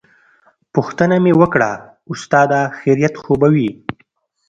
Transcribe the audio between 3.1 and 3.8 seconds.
خو به وي.